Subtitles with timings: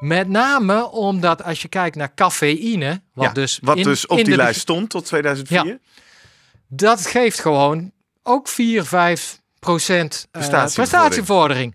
[0.00, 4.18] Met name omdat als je kijkt naar cafeïne, wat Ja, dus, wat in- dus op
[4.18, 5.64] in die de lijst stond tot 2004.
[5.66, 5.78] Ja.
[6.68, 7.92] dat geeft gewoon
[8.22, 11.74] ook 4, 5 procent eh, Prestatievordering.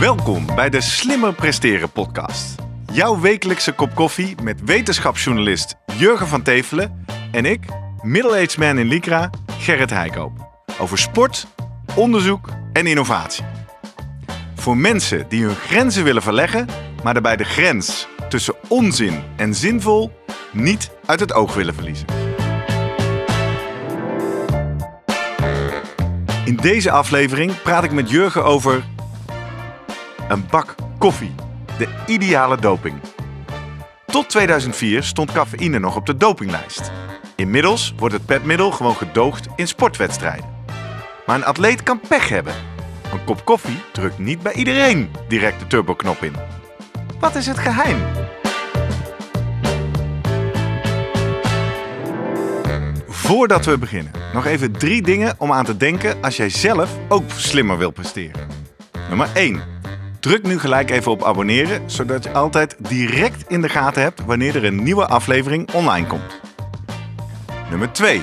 [0.00, 2.54] Welkom bij de Slimmer Presteren podcast.
[2.92, 7.64] Jouw wekelijkse kop koffie met wetenschapsjournalist Jurgen van Tevelen en ik,
[8.02, 10.48] middle-aged man in Lycra, Gerrit Heikoop.
[10.80, 11.46] Over sport,
[11.94, 13.44] onderzoek en innovatie.
[14.60, 16.66] Voor mensen die hun grenzen willen verleggen,
[17.02, 20.12] maar daarbij de grens tussen onzin en zinvol
[20.52, 22.06] niet uit het oog willen verliezen.
[26.44, 28.84] In deze aflevering praat ik met Jurgen over
[30.28, 31.34] een bak koffie.
[31.78, 33.00] De ideale doping.
[34.06, 36.90] Tot 2004 stond cafeïne nog op de dopinglijst.
[37.36, 40.48] Inmiddels wordt het petmiddel gewoon gedoogd in sportwedstrijden.
[41.26, 42.54] Maar een atleet kan pech hebben.
[43.12, 46.32] Een kop koffie drukt niet bij iedereen direct de turboknop in.
[47.20, 47.98] Wat is het geheim?
[53.08, 57.30] Voordat we beginnen, nog even drie dingen om aan te denken als jij zelf ook
[57.36, 58.48] slimmer wil presteren.
[59.08, 59.60] Nummer 1.
[60.20, 64.56] Druk nu gelijk even op abonneren, zodat je altijd direct in de gaten hebt wanneer
[64.56, 66.40] er een nieuwe aflevering online komt.
[67.70, 68.22] Nummer 2.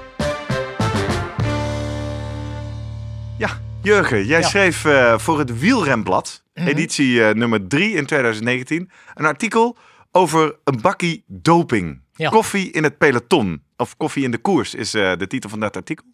[3.81, 4.47] Jurgen, jij Ja.
[4.47, 6.67] schreef eh, voor het Wielrenblad, Mhm.
[6.67, 9.77] editie eh, nummer 3 in 2019, een artikel
[10.11, 12.01] over een bakkie doping.
[12.15, 12.29] Ja.
[12.29, 15.75] Koffie in het peloton, of koffie in de koers is eh, de titel van dat
[15.75, 16.05] artikel.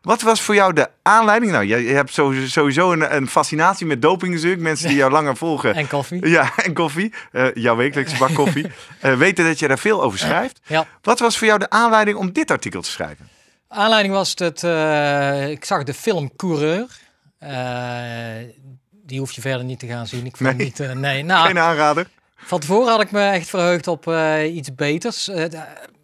[0.00, 1.52] Wat was voor jou de aanleiding?
[1.52, 2.12] Nou, jij, je hebt
[2.46, 4.62] sowieso, een, een fascinatie met doping natuurlijk.
[4.62, 5.74] Mensen die jou langer volgen.
[5.74, 6.28] En koffie.
[6.28, 7.12] Ja, en koffie.
[7.54, 8.66] Jouw wekelijkse bak koffie.
[9.18, 10.60] Weten dat je daar veel over schrijft.
[10.66, 10.86] Ja.
[11.02, 13.28] Wat was voor jou de aanleiding om dit artikel te schrijven?
[13.68, 16.86] Aanleiding was dat eh, ik zag de film Coureur.
[17.38, 18.34] Eh,
[18.90, 20.26] die hoef je verder niet te gaan zien.
[20.26, 20.66] Ik vond Nee.
[20.66, 20.80] niet.
[20.80, 22.08] eh, nee, nou, Geen aanrader?
[22.36, 24.06] van tevoren had ik me echt verheugd op
[24.44, 25.26] iets beters.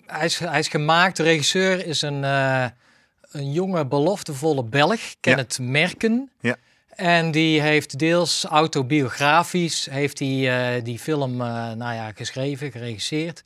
[0.06, 1.16] Hij, is, hij is gemaakt.
[1.16, 6.30] De regisseur is een, een jonge, beloftevolle Belg, Kenneth Merken.
[6.40, 6.56] Ja.
[6.88, 13.42] En die heeft deels autobiografisch heeft eh, die film nou ja, geschreven, geregisseerd.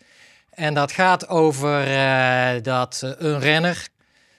[0.50, 1.84] En dat gaat over
[2.62, 3.86] dat een renner,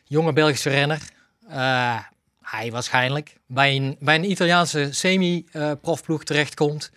[0.10, 1.02] jonge Belgische renner,
[1.50, 2.00] eh,
[2.42, 6.92] hij waarschijnlijk, bij een, bij een Italiaanse semi-profploeg terechtkomt.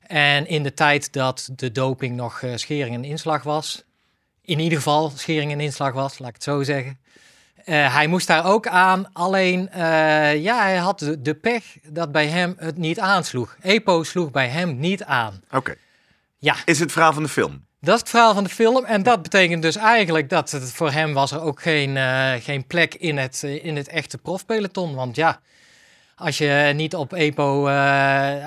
[0.00, 3.84] En in de tijd dat de doping nog eh, schering en inslag was,
[4.42, 6.98] in ieder geval schering en inslag was, laat ik het zo zeggen.
[7.64, 9.68] Eh, hij moest daar ook aan, alleen
[10.40, 13.56] ja, hij had de, de pech dat bij hem het niet aansloeg.
[13.60, 15.42] EPO sloeg bij hem niet aan.
[15.50, 15.74] Oké.
[16.38, 17.68] Ja, Is het verhaal van de film?
[17.80, 18.84] Dat is het verhaal van de film.
[18.84, 22.66] En dat betekent dus eigenlijk dat het voor hem was er ook geen, eh, geen
[22.66, 24.94] plek in het, eh, in het echte profpeloton.
[24.94, 25.40] Want ja,
[26.16, 27.72] als je niet op EPO eh,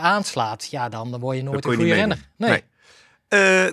[0.03, 2.29] aanslaat, ja, dan word je nooit een goede renner.
[2.37, 2.63] Nee.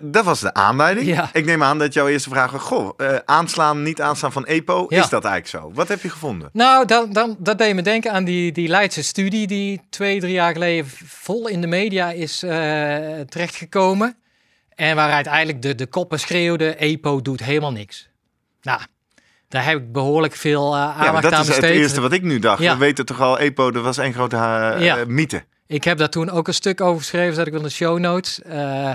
[0.03, 1.07] Dat was de aanleiding.
[1.07, 1.31] Ja.
[1.33, 4.87] Ik neem aan dat jouw eerste vraag was: Goh, aanslaan, niet aanslaan van EPO.
[4.89, 5.03] Ja.
[5.03, 5.73] Is dat eigenlijk zo?
[5.75, 6.51] Wat heb je gevonden?
[6.53, 10.33] Nou, dan, dan, dat deed me denken aan die, die Leidse studie die twee, drie
[10.33, 12.39] jaar geleden vol in de media is
[13.29, 14.20] terechtgekomen.
[14.81, 18.09] En waaruit eigenlijk de, de koppen schreeuwden, EPO doet helemaal niks.
[18.63, 18.81] Nou,
[19.49, 21.79] daar heb ik behoorlijk veel eh, Ja, maar aandacht dat aan is het besteed.
[21.79, 22.63] eerste wat ik nu dacht.
[22.63, 22.73] Ja.
[22.73, 25.05] We weten toch al, EPO, dat was één grote eh, Ja.
[25.07, 25.45] mythe.
[25.67, 27.99] Ik heb daar toen ook een stuk over geschreven, zet ik wel in de show
[27.99, 28.43] notes.
[28.43, 28.93] Eh,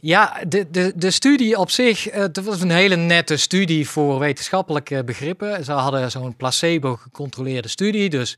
[0.00, 5.04] ja, de, de, de studie op zich, het was een hele nette studie voor wetenschappelijke
[5.04, 5.64] begrippen.
[5.64, 8.36] Ze hadden zo'n placebo-gecontroleerde studie, dus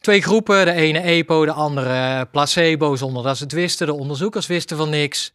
[0.00, 0.64] twee groepen.
[0.64, 3.86] De ene EPO, de andere placebo, zonder dat ze het wisten.
[3.86, 5.32] De onderzoekers wisten van niks.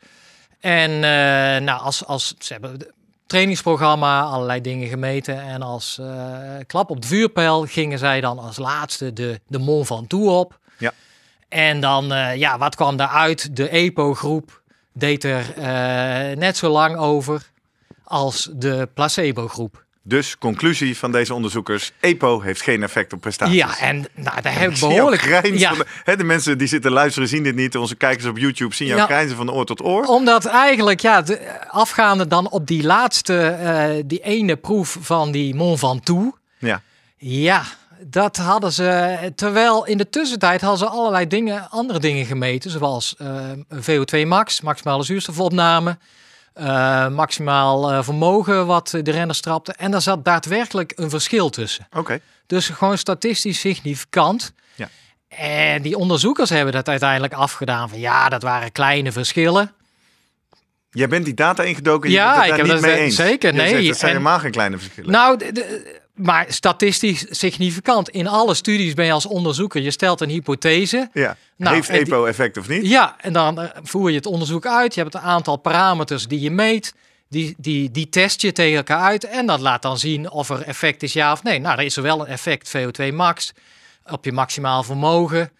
[0.59, 2.91] En eh, nou, als, als ze hebben het
[3.25, 5.41] trainingsprogramma, allerlei dingen gemeten.
[5.41, 9.87] En als eh, klap op de vuurpijl gingen zij dan als laatste de, de Mont
[9.87, 10.59] Ventoux op.
[10.77, 10.93] Ja.
[11.49, 13.55] En dan, eh, ja, wat kwam daaruit?
[13.55, 14.61] De EPO-groep
[14.93, 15.45] deed er
[16.37, 17.51] net zo lang over
[18.03, 19.85] als de placebo-groep.
[20.09, 23.55] Dus conclusie van deze onderzoekers: EPO heeft geen effect op prestaties.
[23.55, 25.25] Ja, en nou, daar heb ik behoorlijk...
[25.25, 27.77] Ja, van de, hè, de mensen die zitten luisteren zien dit niet.
[27.77, 30.05] Onze kijkers op YouTube zien jou grijnzen van oor tot oor.
[30.05, 35.55] Omdat eigenlijk, ja, de, afgaande dan op die laatste, eh, die ene proef van die
[35.55, 36.37] Mont Ventoux.
[36.57, 36.81] Ja.
[37.17, 37.63] Ja,
[37.99, 39.17] dat hadden ze.
[39.35, 42.71] Terwijl in de tussentijd hadden ze allerlei dingen, andere dingen gemeten.
[42.71, 43.41] Zoals eh,
[43.75, 45.97] VO2 max, maximale zuurstofopname.
[46.59, 49.73] Eh, maximaal eh, vermogen wat de renner strapte.
[49.73, 51.87] En daar zat daadwerkelijk een verschil tussen.
[51.95, 52.19] Oké.
[52.47, 54.53] Dus gewoon statistisch significant.
[54.75, 54.89] Ja.
[55.27, 59.73] En die onderzoekers hebben dat uiteindelijk afgedaan van ja, dat waren kleine verschillen.
[60.91, 62.09] Jij bent die data ingedoken.
[62.09, 63.15] Ja, je bent ik het daar heb niet dat mee eens.
[63.15, 63.69] zeker, nee.
[63.69, 65.11] zegt, dat zijn En- helemaal geen kleine verschillen.
[65.11, 68.09] Nou, de- maar statistisch significant.
[68.09, 71.09] In alle studies ben je als onderzoeker, je stelt een hypothese.
[71.13, 71.37] ja.
[71.55, 72.87] nou, Heeft en die- EPO effect of niet?
[72.87, 74.93] Ja, en dan eh, voer je het onderzoek uit.
[74.93, 76.93] Je hebt een aantal parameters die je meet.
[77.29, 79.23] Die, die, die test je tegen elkaar uit.
[79.23, 81.59] En dat laat dan zien of er effect is ja of nee.
[81.59, 83.51] Nou, er is er wel een effect VO2 max
[84.11, 85.51] op je maximaal vermogen.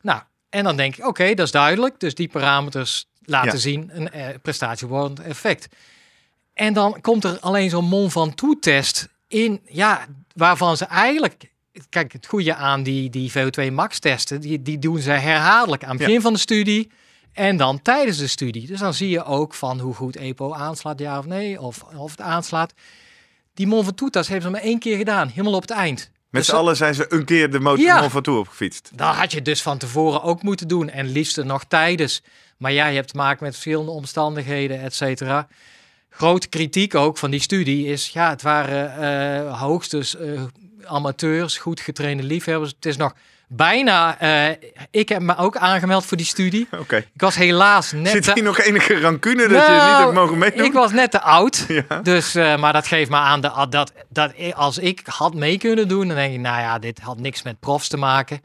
[0.00, 0.20] Nou,
[0.50, 2.00] en dan denk ik, oké, dat is duidelijk.
[2.00, 3.56] Dus die parameters laten Ja.
[3.58, 5.68] zien een eh, prestatiebevorderend effect.
[6.54, 11.52] En dan komt er alleen zo'n Mon van test in, ja, waarvan ze eigenlijk...
[11.88, 15.90] Kijk, het goede aan die, die VO2 max testen, die, die doen ze herhaaldelijk aan
[15.90, 16.06] het Ja.
[16.06, 16.90] begin van de studie
[17.32, 18.66] en dan tijdens de studie.
[18.66, 22.10] Dus dan zie je ook van hoe goed EPO aanslaat, ja of nee, of, of
[22.10, 22.72] het aanslaat.
[23.54, 26.10] Die Mon van test hebben ze maar één keer gedaan, helemaal op het eind.
[26.30, 28.00] Met Dus z'n allen zijn ze een keer de motor Ja.
[28.00, 28.90] Mont Ventoux opgefietst.
[28.94, 30.90] Dat had je dus van tevoren ook moeten doen.
[30.90, 32.22] En liefst nog tijdens.
[32.58, 35.48] Maar ja, je hebt te maken met verschillende omstandigheden, et cetera.
[36.18, 38.10] Grote kritiek ook van die studie is...
[38.12, 38.96] ja, het waren
[39.46, 40.42] eh hoogstens eh,
[40.84, 42.72] amateurs, goed getrainde liefhebbers.
[42.76, 43.12] Het is nog
[43.48, 44.18] bijna...
[44.18, 44.56] eh,
[44.90, 46.68] ik heb me ook aangemeld voor die studie.
[46.78, 46.96] Oké.
[46.96, 48.12] Ik was helaas net...
[48.12, 50.64] Zit te- hier nog enige rancune dat je niet Nou, hebt mogen meedoen?
[50.64, 51.64] Ik was net te oud.
[51.68, 52.00] Ja.
[52.02, 56.06] Dus, maar dat geeft me aan de, dat, dat als ik had mee kunnen doen,
[56.06, 58.40] dan denk ik, nou ja, dit had niks met profs te maken.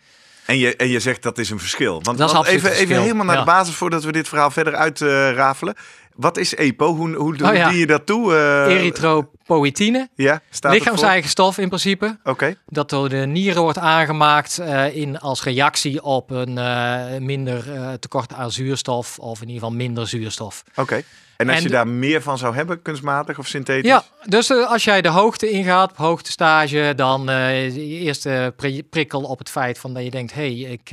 [0.46, 2.02] En je, en je zegt dat is een verschil.
[2.02, 3.42] Want, Dat is want even, even helemaal naar ja.
[3.42, 5.76] de basis voordat we dit verhaal verder uitrafelen.
[6.16, 6.96] Wat is EPO?
[6.96, 7.70] Hoe, hoe, Oh ja.
[7.70, 8.34] je dat toe?
[8.68, 12.18] Erythropoëtine, Ja, staat lichaams-eigen stof in principe.
[12.24, 17.64] Oké, Dat door de nieren wordt aangemaakt eh, in, als reactie op een eh, minder
[18.00, 20.64] tekort aan zuurstof of in ieder geval minder zuurstof.
[20.76, 21.02] oké.
[21.38, 23.90] En als En je daar meer van zou hebben, kunstmatig of synthetisch?
[23.90, 29.22] Ja, dus als jij de hoogte ingaat, op hoogtestage, dan eh, je eerste pri- prikkel
[29.22, 30.92] op het feit van dat je denkt, hé, hey, ik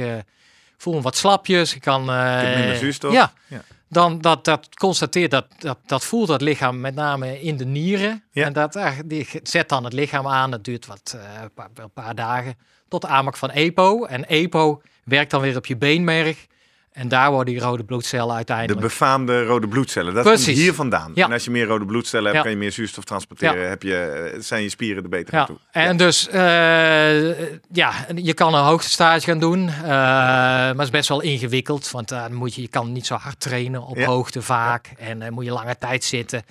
[0.76, 2.02] voel me wat slapjes, ik kan...
[2.02, 3.12] Ik heb minder zuurstof.
[3.12, 3.62] Ja, Ja.
[3.91, 8.25] Dan dat, dat constateert, dat, dat, dat voelt dat lichaam met name in de nieren.
[8.33, 8.45] Ja.
[8.45, 11.69] En dat eh, die zet dan het lichaam aan, dat duurt wat, eh, een, paar,
[11.75, 12.55] een paar dagen,
[12.89, 14.05] tot de aanmaak van EPO.
[14.05, 16.47] En EPO werkt dan weer op je beenmerg.
[16.93, 18.81] En daar worden die rode bloedcellen De uiteindelijk...
[18.81, 20.15] befaamde rode bloedcellen.
[20.15, 20.47] Dat Precies.
[20.47, 21.13] komt hier vandaan.
[21.15, 21.27] Ja.
[21.27, 22.43] En als je meer rode bloedcellen hebt, Ja.
[22.43, 23.69] kan je meer zuurstof transporteren.
[23.69, 25.57] Heb je, eh, zijn je spieren er beter aan Ja, toe.
[25.71, 31.09] en dus eh, ja, je kan een hoogtestage gaan doen, eh, maar het is best
[31.09, 34.93] wel ingewikkeld, want dan moet je, je kan niet zo hard trainen op hoogte vaak
[34.99, 36.43] en moet je lange tijd zitten.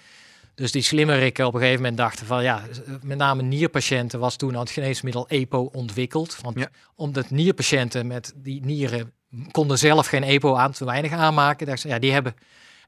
[0.56, 2.62] Dus die slimmerikken op een gegeven moment dachten van ja,
[3.04, 6.38] met name nierpatiënten was toen al het geneesmiddel EPO ontwikkeld.
[6.42, 9.12] Want omdat nierpatiënten met die nieren
[9.52, 11.78] konden zelf geen EPO aan, te weinig aanmaken.
[11.84, 12.36] ja, die hebben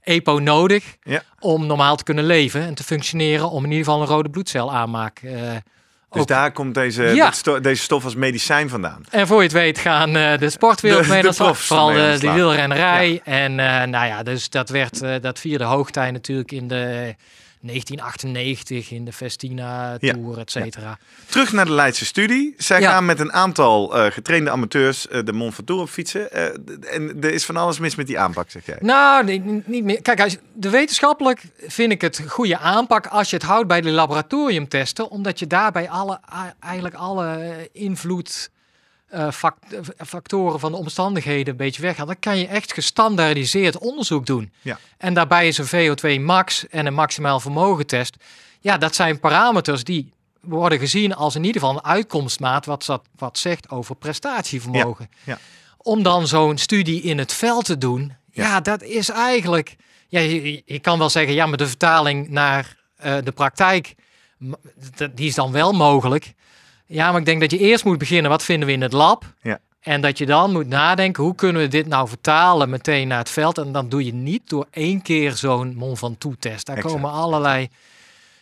[0.04, 1.22] EPO nodig Ja.
[1.40, 4.74] om normaal te kunnen leven en te functioneren, om in ieder geval een rode bloedcel
[4.74, 5.20] aanmaak.
[5.24, 5.32] eh,
[6.10, 7.26] Dus ook- daar komt deze, Ja.
[7.26, 9.04] dit sto- deze stof als medicijn vandaan.
[9.10, 12.32] En voor je het weet gaan eh, de sportwereld mee aan Vooral aan de de,
[12.32, 13.22] wielrennerij.
[13.24, 17.16] En eh, nou ja, dus dat werd eh, dat vierde hoogtij natuurlijk in de
[17.62, 20.14] 1998 in de Festina Ja.
[20.14, 20.98] Tour, et cetera.
[21.26, 22.54] Terug naar de Leidse studie.
[22.58, 22.92] Zij Ja.
[22.92, 26.32] gaan met een aantal eh, getrainde amateurs eh, de Mont Ventoux op fietsen.
[26.32, 26.46] Eh,
[26.96, 28.78] en er is van alles mis met die aanpak, zeg jij.
[28.80, 30.02] Nou, nee, niet meer.
[30.02, 33.92] Kijk, als, de wetenschappelijk vind ik het goede aanpak als je het houdt bij de
[33.92, 36.20] laboratoriumtesten, omdat je daarbij alle,
[36.60, 38.50] eigenlijk alle invloed
[39.12, 39.32] eh, eh,
[40.08, 42.08] factoren van de omstandigheden een beetje weghaalt.
[42.08, 44.52] Dan kan je echt gestandaardiseerd onderzoek doen.
[44.62, 44.80] Ja.
[44.98, 48.16] En daarbij is een VO2 max en een maximaal vermogentest.
[48.60, 53.02] Ja, dat zijn parameters die worden gezien als in ieder geval een uitkomstmaat wat, zat,
[53.16, 55.10] wat zegt over prestatievermogen.
[55.24, 55.40] Ja, ja.
[55.78, 58.60] Om dan zo'n studie in het veld te doen, Ja.
[58.62, 59.76] dat is eigenlijk...
[60.08, 63.96] Ja, je, je kan wel zeggen, ja, maar de vertaling naar eh, de praktijk,
[65.14, 66.34] die is dan wel mogelijk.
[66.92, 69.24] Ja, maar ik denk dat je eerst moet beginnen, wat vinden we in het lab?
[69.42, 69.60] Ja.
[69.82, 73.30] En dat je dan moet nadenken, hoe kunnen we dit nou vertalen meteen naar het
[73.30, 73.58] veld?
[73.58, 76.66] En dan doe je niet door één keer zo'n Mont Ventoux-test.
[76.66, 76.94] Daar Exact.
[76.94, 77.70] komen allerlei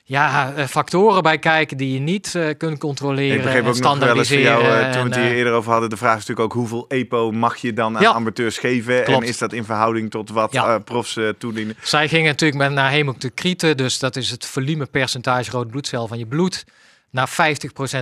[0.04, 3.98] ja, eh, factoren bij kijken die je niet eh, kunt controleren Ik begreep ook nog
[3.98, 6.26] wel eens van jou, eh, toen we het hier eerder over hadden, de vraag is
[6.28, 8.12] natuurlijk ook hoeveel EPO mag je dan aan Ja.
[8.14, 9.04] amateurs geven?
[9.04, 9.22] Klopt.
[9.22, 10.80] En is dat in verhouding tot wat Ja.
[10.80, 11.76] profs toedienen?
[11.82, 16.26] Zij gingen natuurlijk met naar hemocrieten, dus dat is het volumepercentage rood bloedcel van je
[16.26, 16.66] bloed,
[17.12, 17.30] naar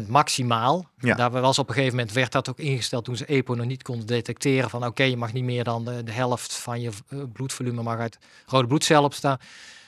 [0.04, 0.90] 50% maximaal.
[1.00, 1.16] Ja.
[1.16, 3.84] Daar was op een gegeven moment werd dat ook ingesteld toen ze EPO nog niet
[3.84, 7.20] konden detecteren van oké, je mag niet meer dan de, de helft van je eh,
[7.34, 9.38] bloedvolume mag uit rode bloedcel opstaan.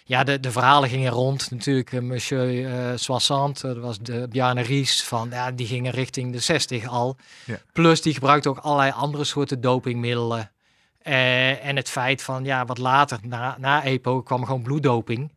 [0.06, 1.52] Ja, de, de verhalen gingen rond.
[1.52, 6.32] Natuurlijk, eh, monsieur eh Soissant, dat was de Bjarne Ries, van, ja, die gingen richting
[6.32, 7.18] de 60 al.
[7.46, 7.60] Ja.
[7.74, 10.52] Plus, die gebruikte ook allerlei andere soorten dopingmiddelen.
[11.02, 15.32] En het feit van, ja, wat later, na, na EPO, kwam gewoon bloeddoping.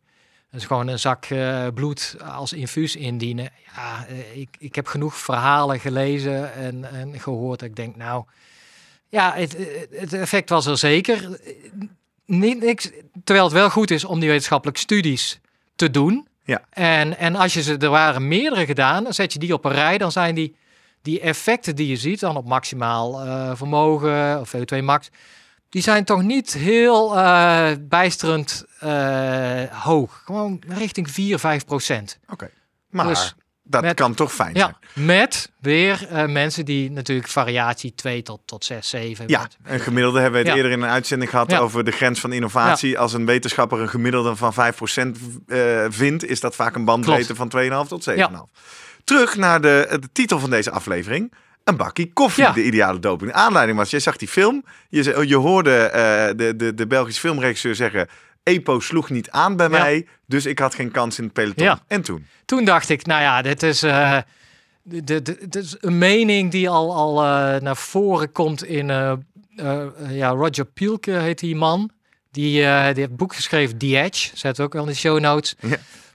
[0.53, 3.49] Dus gewoon een zak eh, bloed als infuus indienen.
[3.75, 7.61] Ja, eh, ik, ik heb genoeg verhalen gelezen en, en gehoord.
[7.61, 8.23] Ik denk, nou,
[9.09, 9.57] ja, het,
[9.91, 11.39] het effect was er zeker.
[12.25, 12.89] Niet niks,
[13.23, 15.39] terwijl het wel goed is om die wetenschappelijke studies
[15.75, 16.27] te doen.
[16.43, 16.61] Ja.
[16.69, 19.71] En, en als je ze, er waren meerdere gedaan, dan zet je die op een
[19.71, 20.55] rij, dan zijn die,
[21.01, 25.09] die effecten die je ziet, dan op maximaal eh, vermogen of VO2 max,
[25.73, 30.21] die zijn toch niet heel eh, bijsterend eh, hoog.
[30.25, 32.19] Gewoon richting 4, 5 procent.
[32.29, 32.49] Oké.
[32.89, 34.75] Maar Dus dat met- kan toch fijn zijn.
[34.93, 39.27] Ja, met weer eh, mensen die natuurlijk variatie 2 tot, tot 6, 7.
[39.27, 40.63] Ja, een gemiddelde hebben we het Ja.
[40.63, 41.59] eerder in een uitzending gehad Ja.
[41.59, 42.99] over de grens van innovatie.
[42.99, 47.47] Als een wetenschapper een gemiddelde van 5% eh, vindt, is dat vaak een bandbreedte van
[47.49, 48.15] 2,5 tot 7,5.
[49.03, 51.33] Terug naar de, de titel van deze aflevering.
[51.63, 52.51] Een bakkie koffie, Ja.
[52.51, 53.31] de ideale doping.
[53.31, 56.87] De aanleiding was, jij zag die film, je, ze- je hoorde eh, de, de, de
[56.87, 58.07] Belgische filmregisseur zeggen...
[58.43, 59.71] EPO sloeg niet aan bij Ja.
[59.79, 61.65] mij, dus ik had geen kans in het peloton.
[61.65, 61.79] Ja.
[61.87, 62.25] En toen?
[62.45, 64.17] Toen dacht ik, nou ja, dit is, eh,
[64.83, 68.87] dit, is een mening die al, al eh, naar voren komt in...
[70.09, 71.89] ja, Roger Pielke heet die man.
[72.31, 74.29] Die, die heeft boek geschreven, The Edge.
[74.33, 75.55] Zet ook wel in de show notes.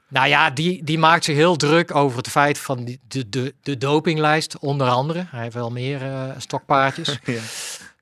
[0.09, 3.55] Nou ja, die, die maakt zich heel druk over het feit van die, de, de,
[3.63, 5.27] de dopinglijst, onder andere.
[5.31, 7.19] Hij heeft wel meer eh, stokpaardjes.
[7.25, 7.41] Ja.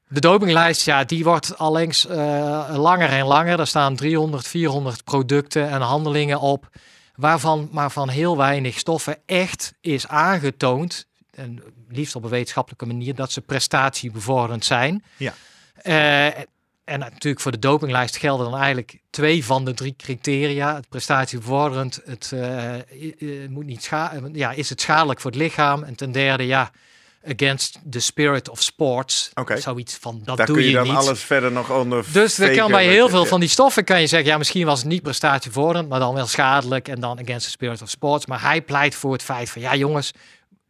[0.09, 3.61] De dopinglijst, ja, die wordt allengs eh, langer en langer.
[3.61, 6.69] Er staan 300, 400 producten en handelingen op,
[7.15, 13.15] waarvan maar van heel weinig stoffen echt is aangetoond, en liefst op een wetenschappelijke manier,
[13.15, 15.05] dat ze prestatiebevorderend zijn.
[15.17, 15.35] Ja.
[15.75, 16.43] Eh,
[16.87, 20.75] en natuurlijk voor de dopinglijst gelden dan eigenlijk twee van de drie criteria.
[20.75, 25.83] Het prestatiebevorderend, het eh, i- moet niet scha ja, is het schadelijk voor het lichaam?
[25.83, 26.71] En ten derde, ja,
[27.37, 29.31] against the spirit of sports.
[29.35, 29.61] Oké.
[29.61, 30.97] Zoiets van, dat Daar doe kun je je dan niet.
[30.97, 33.29] alles verder nog onder Dus faken kan bij heel veel ja.
[33.29, 36.27] van die stoffen kan je zeggen, ja, misschien was het niet prestatievorderend, maar dan wel
[36.27, 38.27] schadelijk en dan against the spirit of sports.
[38.27, 40.11] Maar hij pleit voor het feit van, ja jongens,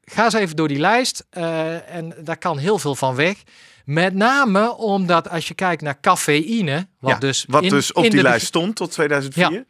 [0.05, 3.37] ga eens even door die lijst eh, en daar kan heel veel van weg.
[3.87, 8.05] Met name omdat als je kijkt naar cafeïne, wat Ja, dus, wat in- dus op
[8.05, 9.51] in die de- lijst stond tot 2004.
[9.53, 9.65] Ja.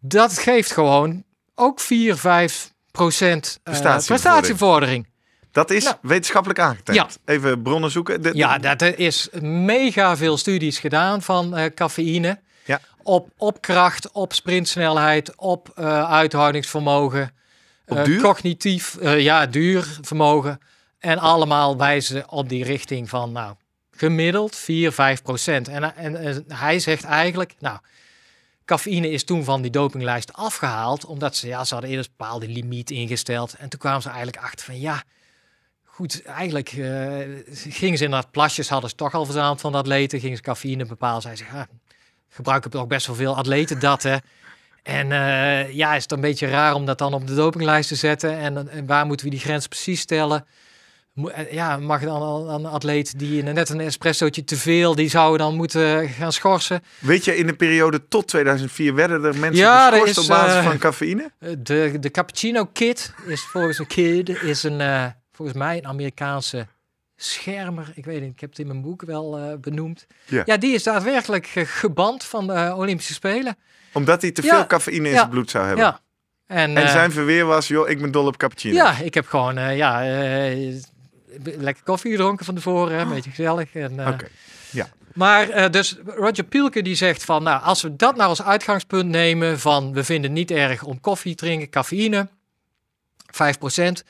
[0.00, 1.24] dat geeft gewoon
[1.54, 5.06] ook 4, 5 procent eh, prestatievordering.
[5.52, 5.96] Dat is Nou.
[6.02, 6.98] wetenschappelijk aangetast.
[6.98, 7.32] Ja.
[7.34, 8.22] Even bronnen zoeken.
[8.22, 12.40] De- Ja, dat er is mega veel studies gedaan van eh, cafeïne.
[12.64, 12.80] Ja.
[13.02, 17.34] Op, op kracht, op sprintsnelheid, op eh, uithoudingsvermogen.
[17.86, 18.20] Op duur?
[18.20, 20.60] Cognitief, ja, duur vermogen.
[21.02, 23.54] En allemaal wijzen op die richting van, nou,
[23.90, 25.68] gemiddeld 4, 5 procent.
[25.68, 27.78] En, en, hij zegt eigenlijk, nou,
[28.64, 31.04] cafeïne is toen van die dopinglijst afgehaald.
[31.04, 33.54] Omdat ze, ja, ze hadden eerst een bepaalde limiet ingesteld.
[33.54, 35.02] En toen kwamen ze eigenlijk achter van, ja,
[35.84, 36.78] goed, eigenlijk eh,
[37.52, 40.20] gingen ze inderdaad plasjes, hadden ze toch al verzameld van de atleten.
[40.20, 41.22] Gingen ze cafeïne bepalen.
[41.22, 41.66] Zij zeggen, ja,
[42.28, 44.16] gebruiken toch best wel veel atleten dat, hè.
[44.82, 47.94] En eh, ja, is het een beetje raar om dat dan op de dopinglijst te
[47.94, 48.38] zetten?
[48.38, 50.46] En, en waar moeten we die grens precies stellen?
[51.14, 55.36] Eh, Ja, mag dan al- een atleet die net een espressootje te veel, die zou
[55.36, 56.82] dan moeten gaan schorsen?
[56.98, 60.54] Weet je, in de periode tot 2004 werden er mensen Ja, geschorst is, op basis
[60.56, 61.30] eh, van cafeïne?
[61.38, 65.86] Eh, De, de Cappuccino Kid is volgens een kid is een, eh, volgens mij een
[65.86, 66.66] Amerikaanse
[67.16, 67.92] schermer.
[67.94, 70.06] Ik weet niet, ik heb het in mijn boek wel eh, benoemd.
[70.24, 70.42] Ja.
[70.46, 70.56] Ja.
[70.56, 73.56] die is daadwerkelijk eh, geband van de Olympische Spelen.
[73.92, 74.54] Omdat hij te Ja.
[74.54, 75.84] veel cafeïne in zijn bloed zou hebben.
[75.84, 76.00] Ja.
[76.46, 78.74] En, En eh, zijn verweer was, joh, ik ben dol op cappuccino.
[78.74, 80.74] ja, ik heb gewoon eh, ja, eh,
[81.42, 83.74] lekker koffie gedronken van tevoren, een beetje gezellig.
[83.74, 84.28] En, eh, Oké.
[85.14, 89.08] Maar eh, dus Roger Pielke die zegt van, nou, als we dat nou als uitgangspunt
[89.08, 92.28] nemen van, we vinden het niet erg om koffie te drinken, cafeïne,
[93.26, 94.04] 5%.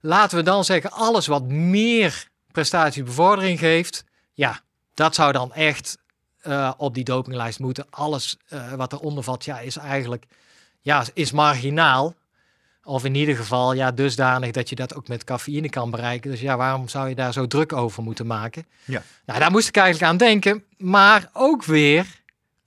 [0.00, 4.60] Laten we dan zeggen, alles wat meer prestatiebevordering geeft, ja,
[4.94, 5.98] dat zou dan echt
[6.40, 7.86] eh, op die dopinglijst moeten.
[7.90, 10.24] Alles eh, wat eronder valt, ja, is eigenlijk,
[10.80, 12.14] ja, is marginaal.
[12.84, 16.30] Of in ieder geval, ja, dusdanig dat je dat ook met cafeïne kan bereiken.
[16.30, 18.66] Dus ja, waarom zou je daar zo druk over moeten maken?
[18.84, 19.02] Ja.
[19.26, 20.64] Nou, daar moest ik eigenlijk aan denken.
[20.76, 22.06] Maar ook weer,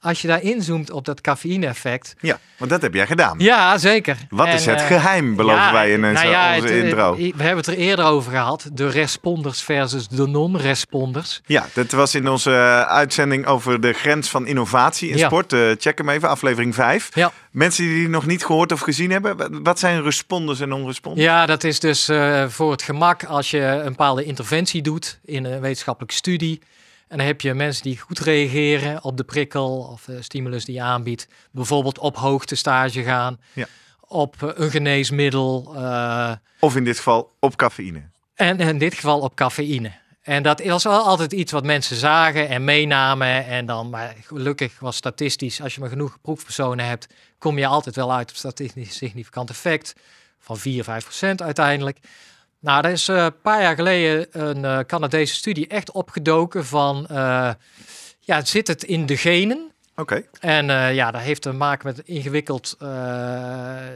[0.02, 2.16] als je daar inzoomt op dat cafeïne-effect.
[2.20, 3.40] Ja, want dat heb jij gedaan.
[3.40, 4.18] Ja, zeker.
[4.30, 7.16] Wat is het eh, geheim, beloven ja, wij in onze, nou ja, onze het, intro.
[7.16, 8.70] We hebben het er eerder over gehad.
[8.74, 11.42] De responders versus de non-responders.
[11.46, 15.26] Ja, dat was in onze eh, uitzending over de grens van innovatie in Ja.
[15.26, 15.54] sport.
[15.54, 17.10] Eh, check hem even, aflevering 5.
[17.14, 17.32] Ja.
[17.52, 21.26] Mensen die die nog niet gehoord of gezien hebben, wa- wat zijn responders en non-responders?
[21.26, 22.10] Ja, dat is dus
[22.48, 26.62] voor het gemak als je een bepaalde interventie doet in een wetenschappelijke studie.
[27.08, 30.76] En dan heb je mensen die goed reageren op de prikkel of de stimulus die
[30.76, 31.28] je aanbiedt.
[31.52, 33.66] Bijvoorbeeld op hoogtestage gaan, Ja.
[34.02, 35.74] op eh, een geneesmiddel.
[35.76, 38.02] eh, Of in dit geval op cafeïne.
[38.36, 39.92] en in dit geval op cafeïne.
[40.22, 43.46] En dat was wel altijd iets wat mensen zagen en meenamen.
[43.46, 47.96] En dan, maar gelukkig was statistisch, als je maar genoeg proefpersonen hebt, kom je altijd
[47.96, 49.94] wel uit op statistisch significant effect
[50.40, 51.98] van 4, 5 procent uiteindelijk.
[52.60, 57.08] Nou, er is eh, een paar jaar geleden een uh, Canadese studie echt opgedoken van,
[57.12, 57.52] uh,
[58.20, 59.72] ja, zit het in de genen?
[59.96, 60.24] Oké.
[60.40, 62.78] En ja, dat heeft te maken met een ingewikkeld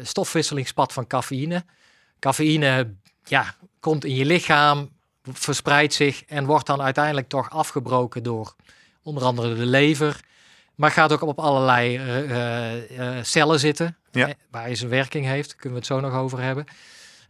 [0.02, 1.66] stofwisselingspad van cafeïne.
[2.20, 4.90] Cafeïne, ja, komt in je lichaam,
[5.32, 8.56] verspreidt zich en wordt dan uiteindelijk toch afgebroken door
[9.04, 10.20] onder andere de lever.
[10.76, 12.02] Maar gaat ook op allerlei
[13.22, 14.30] cellen zitten, ja.
[14.52, 15.50] waar hij zijn werking heeft.
[15.50, 16.66] Daar kunnen we het zo nog over hebben.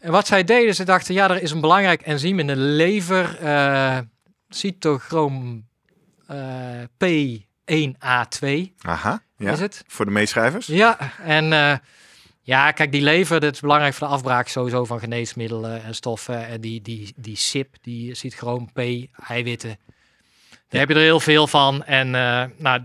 [0.01, 3.37] En wat zij deden, ze dachten, ja, er is een belangrijk enzym in de lever,
[3.43, 3.97] uh,
[4.49, 5.67] cytochroom
[6.31, 6.37] uh,
[6.83, 8.73] P1A2.
[8.81, 9.51] Aha, ja.
[9.51, 9.83] Is het?
[9.87, 10.67] Voor de meeschrijvers?
[10.67, 11.73] Ja, en uh,
[12.41, 16.47] ja, kijk, die lever, dat is belangrijk voor de afbraak sowieso van geneesmiddelen en stoffen.
[16.47, 18.79] En die, die, die SIP, die cytochroom P,
[19.27, 19.77] eiwitten,
[20.69, 21.83] daar heb je er heel veel van.
[21.83, 22.09] En
[22.57, 22.81] nou,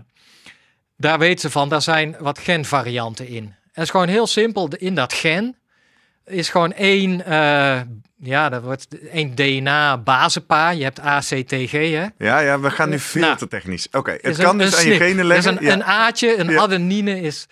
[0.97, 3.43] daar weten ze van, daar zijn wat genvarianten in.
[3.43, 5.55] En het is gewoon heel simpel, in dat gen
[6.27, 7.79] is gewoon één, uh,
[8.17, 10.75] ja, dat wordt één DNA-bazenpaar.
[10.75, 12.05] Je hebt ACTG, hè?
[12.17, 13.87] Ja, ja, we gaan nu veel nou, te technisch.
[13.91, 15.55] Oké, het kan dus aan je genen leggen.
[15.55, 16.61] Dus een, een A'tje, een ja.
[16.61, 17.47] adenine is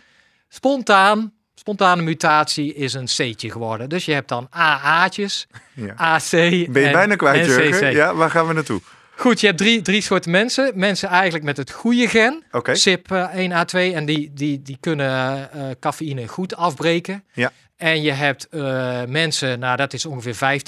[0.49, 3.89] spontaan, spontane mutatie is een C'tje geworden.
[3.89, 5.93] Dus je hebt dan AA'tjes, ja.
[5.95, 7.91] AC Ben je en, bijna kwijt, Jurgen?
[7.91, 8.81] Ja, waar gaan we naartoe?
[9.15, 10.71] Goed, je hebt drie, drie soorten mensen.
[10.75, 12.75] Mensen eigenlijk met het goede gen, okay.
[12.75, 17.23] CYP1A2, en die, die, die kunnen uh, cafeïne goed afbreken.
[17.33, 17.51] Ja.
[17.77, 20.61] En je hebt uh, mensen, nou dat is ongeveer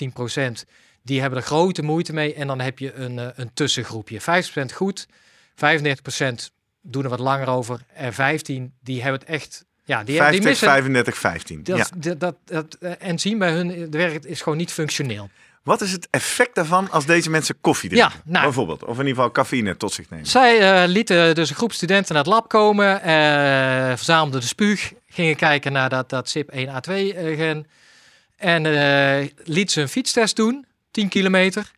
[0.59, 0.69] 15%,
[1.03, 2.33] die hebben er grote moeite mee.
[2.33, 4.21] En dan heb je een, uh, een tussengroepje.
[4.21, 4.23] 50%
[4.73, 5.09] goed, 35%
[6.81, 7.79] doen er wat langer over.
[7.93, 9.65] En 15 die hebben het echt.
[9.83, 11.63] Ja, die, 50, die missen, 35, 15.
[11.63, 11.85] Dat, ja.
[11.97, 15.29] dat, dat, dat enzym bij hun werkt is gewoon niet functioneel.
[15.67, 18.11] Wat is het effect daarvan als deze mensen koffie drinken?
[18.15, 18.83] Ja, nou, bijvoorbeeld.
[18.83, 20.25] Of in ieder geval cafeïne tot zich nemen.
[20.25, 23.03] Zij uh, lieten dus een groep studenten naar het lab komen, uh,
[23.95, 27.67] verzamelden de spuug, gingen kijken naar dat, dat CYP1A2-gen
[28.35, 31.71] en uh, liet ze een fietstest doen, 10 kilometer,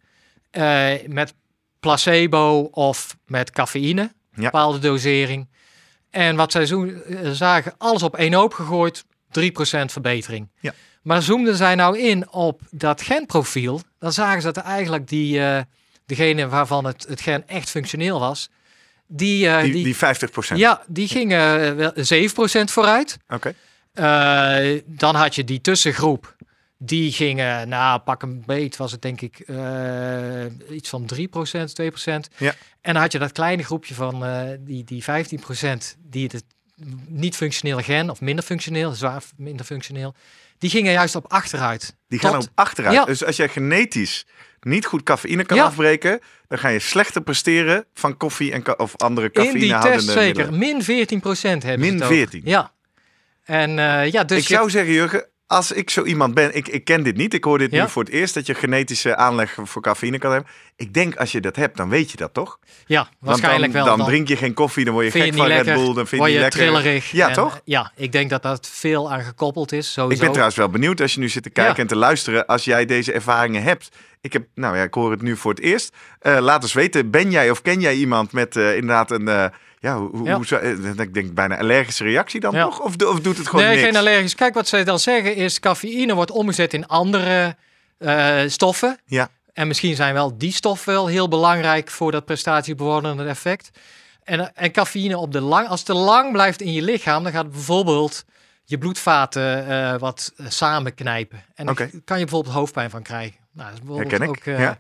[1.08, 1.34] met
[1.80, 4.44] placebo of met cafeïne, ja.
[4.44, 5.48] bepaalde dosering.
[6.10, 6.90] En wat zij zo,
[7.32, 10.50] zagen, alles op één hoop gegooid, 3% verbetering.
[10.60, 10.74] Ja.
[11.02, 15.60] Maar zoomden zij nou in op dat genprofiel, dan zagen ze dat eigenlijk die, uh,
[16.06, 18.50] degene waarvan het, het gen echt functioneel was,
[19.08, 20.00] die, uh, die, die 50%
[20.56, 23.18] Ja, die gingen wel 7% vooruit.
[23.30, 23.54] Oké.
[23.94, 24.84] Okay.
[24.86, 26.38] Dan had je die tussengroep.
[26.82, 29.40] Die gingen, nou pak een beet, was het denk ik
[30.70, 32.56] iets van 3% 2% Ja.
[32.82, 34.26] En dan had je dat kleine groepje van
[34.60, 35.08] die, die 15%
[36.00, 36.44] die het
[37.08, 40.14] niet functioneel gen, of minder functioneel, zwaar minder functioneel,
[40.58, 41.96] die gingen juist op achteruit.
[42.08, 42.94] Die gaan Tot- op achteruit.
[42.96, 43.06] Ja.
[43.06, 44.26] Dus als jij genetisch
[44.60, 45.64] niet goed cafeïne kan Ja.
[45.64, 50.24] afbreken, dan ga je slechter presteren van koffie en of andere In die test zeker.
[50.26, 50.58] middelen.
[50.60, 52.16] Min 14 procent hebben Min ze het over.
[52.18, 52.42] 14?
[52.46, 52.72] Ja.
[53.44, 56.68] En eh, ja, dus ik je- zou zeggen, Jurgen, als ik zo iemand ben, ik,
[56.68, 57.84] ik ken dit niet, ik hoor dit Ja.
[57.84, 60.50] nu voor het eerst, dat je genetische aanleg voor cafeïne kan hebben.
[60.76, 62.60] Ik denk, als je dat hebt, dan weet je dat toch?
[62.86, 63.98] ja, waarschijnlijk dan, wel.
[63.98, 65.94] Dan, drink je geen koffie, dan word je vind gek je van lekker, Red Bull,
[65.94, 66.60] dan vind word je lekker.
[66.60, 67.12] trillerig.
[67.12, 67.62] Ja, En, toch?
[67.64, 69.92] Ja, ik denk dat dat veel aan gekoppeld is.
[69.92, 70.14] Sowieso.
[70.16, 71.82] Ik ben trouwens wel benieuwd als je nu zit te kijken Ja.
[71.82, 73.90] en te luisteren, als jij deze ervaringen hebt.
[74.22, 75.96] Ik heb, nou ja, ik hoor het nu voor het eerst.
[76.20, 79.46] Eh, laat eens weten, ben jij of ken jij iemand met eh, inderdaad een, eh,
[79.80, 80.60] ja, hoe, Ja.
[80.60, 82.80] eh, ik denk bijna allergische reactie dan toch?
[82.80, 83.88] Of, of doet het gewoon nee, niks?
[83.88, 84.36] geen allergisch.
[84.36, 87.56] Kijk, wat zij dan zeggen is, cafeïne wordt omgezet in andere
[87.98, 89.00] eh, stoffen.
[89.06, 93.70] Ja, En misschien zijn wel die stoffen wel heel belangrijk voor dat prestatiebevorderende effect.
[94.24, 97.32] En, en cafeïne op de lang, als het te lang blijft in je lichaam, dan
[97.32, 98.26] gaat bijvoorbeeld
[98.66, 101.44] je bloedvaten eh, wat eh, samenknijpen.
[101.56, 103.38] En dan kan je bijvoorbeeld hoofdpijn van krijgen.
[103.52, 104.60] Nou, dat is bijvoorbeeld herken ik.
[104.60, 104.78] ook, ja.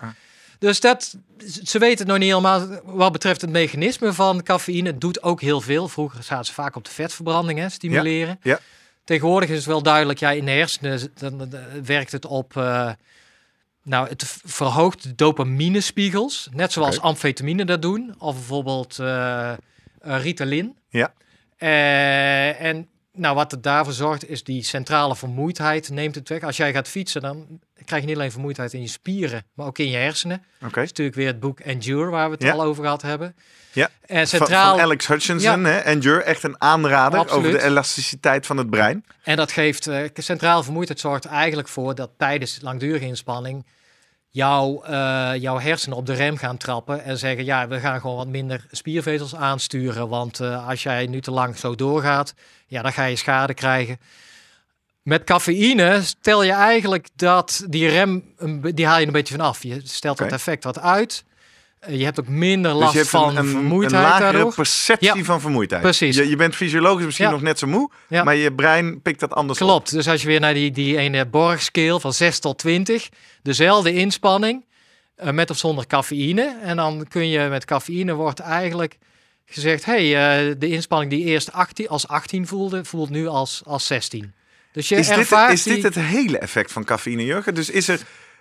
[0.59, 1.17] Dus dat,
[1.63, 2.67] ze weten het nog niet helemaal.
[2.83, 5.87] Wat betreft het mechanisme van cafeïne, het doet ook heel veel.
[5.87, 8.39] Vroeger zaten ze vaak op de vetverbranding, hè, stimuleren.
[8.41, 8.59] ja.
[9.03, 12.57] Tegenwoordig is het wel duidelijk, ja, in de hersenen dan, dan, dan werkt het op...
[12.57, 12.91] eh,
[13.83, 18.15] nou, het verhoogt de dopaminespiegels, net zoals amfetamine dat doen.
[18.17, 19.53] Of bijvoorbeeld eh,
[20.01, 20.77] Ritalin.
[20.89, 21.13] Ja.
[21.57, 22.87] Eh, en
[23.19, 26.43] nou, wat het daarvoor zorgt, is die centrale vermoeidheid neemt het weg.
[26.43, 29.77] Als jij gaat fietsen, dan krijg je niet alleen vermoeidheid in je spieren, maar ook
[29.77, 30.43] in je hersenen.
[30.61, 30.73] Oké.
[30.73, 32.51] Dat is natuurlijk weer het boek Endure, waar we het Ja.
[32.51, 33.35] al over gehad hebben.
[33.71, 33.89] Ja.
[34.05, 35.77] En centraal, van Alex Hutchinson, hè?
[35.77, 37.45] Endure, echt een aanrader Absoluut.
[37.45, 39.05] over de elasticiteit van het brein.
[39.23, 43.65] en dat geeft eh centraal vermoeidheid zorgt eigenlijk voor dat tijdens langdurige inspanning
[44.29, 48.15] jouw, eh, jouw hersenen op de rem gaan trappen en zeggen, ja, we gaan gewoon
[48.15, 52.33] wat minder spiervezels aansturen, want eh, als jij nu te lang zo doorgaat,
[52.67, 53.99] ja, dan ga je schade krijgen.
[55.01, 58.33] Met cafeïne stel je eigenlijk dat die rem,
[58.73, 59.63] die haal je een beetje vanaf.
[59.63, 61.23] Je stelt het effect wat uit.
[61.79, 64.53] Eh, je hebt ook minder Dus last van een, een, een vermoeidheid lagere daardoor.
[64.53, 65.81] perceptie Ja, van vermoeidheid.
[65.81, 66.15] precies.
[66.15, 67.31] Je, je bent fysiologisch misschien Ja.
[67.31, 68.23] nog net zo moe, Ja.
[68.23, 69.67] maar je brein pikt dat anders op.
[69.67, 69.91] Klopt.
[69.91, 73.09] Dus als je weer naar die, die ene Borg-scale van 6 tot 20,
[73.41, 74.65] dezelfde inspanning,
[75.15, 76.57] eh, met of zonder cafeïne.
[76.63, 78.97] En dan kun je met cafeïne wordt eigenlijk
[79.45, 80.05] gezegd, hey,
[80.49, 84.33] eh, de inspanning die eerst 18, als 18 voelde, voelt nu als, als 16.
[84.71, 87.53] Dus je Is, dit, is dit het hele effect van cafeïne, Jurgen?
[87.55, 87.99] Dus is er...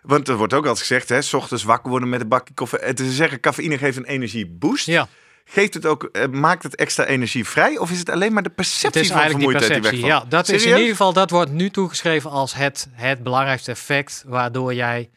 [0.08, 2.78] Want er wordt ook altijd gezegd, hè, 's ochtends wakker worden met een bakje koffie.
[2.78, 4.86] En ze zeggen, cafeïne geeft een energieboost.
[4.86, 5.08] Ja,
[5.44, 7.78] Geeft het ook, eh, maakt het extra energie vrij?
[7.78, 10.18] Of is het alleen maar de het perceptie is van eigenlijk die vermoeidheid perceptie.
[10.20, 13.70] die Ja, dat is in ieder geval, dat wordt nu toegeschreven als het, het belangrijkste
[13.70, 15.10] effect waardoor jij...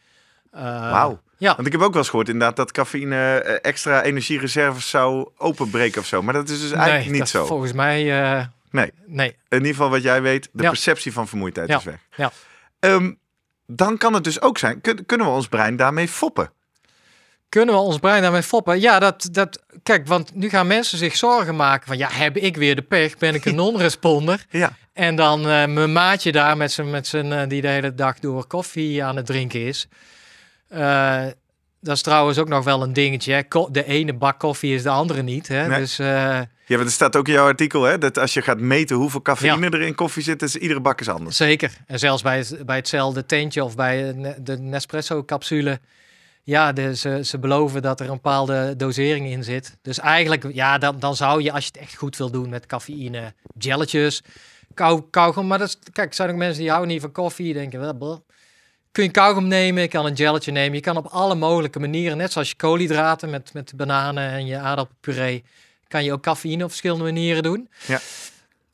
[0.50, 1.20] eh, Wauw.
[1.36, 5.28] Ja, Want ik heb ook wel eens gehoord inderdaad dat cafeïne eh, extra energiereserves zou
[5.36, 6.22] openbreken of zo.
[6.22, 7.46] Maar dat is dus eigenlijk nee, niet dat zo.
[7.46, 8.22] volgens mij...
[8.38, 10.68] eh, Nee, nee, in ieder geval wat jij weet, de Ja.
[10.68, 11.76] perceptie van vermoeidheid Ja.
[11.78, 11.98] is weg.
[12.16, 12.32] ja.
[12.80, 13.12] Ehm,
[13.76, 16.50] dan kan het dus ook zijn, kun- kunnen we ons brein daarmee foppen?
[17.48, 18.80] Kunnen we ons brein daarmee foppen?
[18.80, 22.56] Ja, dat, dat, kijk, want nu gaan mensen zich zorgen maken van, ja, heb ik
[22.56, 23.18] weer de pech?
[23.18, 24.44] Ben ik een non-responder?
[24.50, 24.72] Ja.
[24.92, 28.18] En dan eh, mijn maatje daar met zijn, met zijn, eh, die de hele dag
[28.18, 29.88] door koffie aan het drinken is.
[30.68, 31.24] Eh,
[31.82, 33.32] dat is trouwens ook nog wel een dingetje.
[33.32, 33.42] Hè?
[33.70, 35.48] De ene bak koffie is de andere niet.
[35.48, 35.66] Hè?
[35.66, 35.78] Nee.
[35.78, 36.06] Dus eh,
[36.66, 39.22] Ja, want er staat ook in jouw artikel, hè, dat als je gaat meten hoeveel
[39.22, 41.36] cafeïne er in koffie zit, is iedere bak is anders.
[41.36, 41.72] zeker.
[41.86, 45.80] En zelfs bij, het, bij hetzelfde tentje of bij de Nespresso-capsule.
[46.44, 49.76] Ja, de, ze, ze beloven dat er een bepaalde dosering in zit.
[49.82, 52.66] Dus eigenlijk, ja, dan, dan zou je, als je het echt goed wil doen met
[52.66, 54.22] cafeïne, jelletjes,
[54.74, 55.46] kou, kauwgom.
[55.46, 57.52] Maar dat is, kijk, zijn ook mensen die houden niet van koffie.
[57.52, 58.24] Denken, wel.
[58.92, 60.74] Kun je kauwgom nemen, je kan een jelletje nemen.
[60.74, 64.58] Je kan op alle mogelijke manieren, net zoals je koolhydraten met, met bananen en je
[64.58, 65.44] aardappelpuree,
[65.88, 67.68] kan je ook cafeïne op verschillende manieren doen.
[67.86, 68.00] Ja.